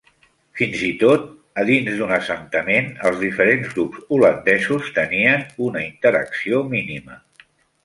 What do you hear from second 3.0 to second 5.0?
els diferents grups holandesos